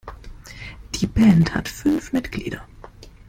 [0.95, 2.65] Die Band hat fünf Mitglieder.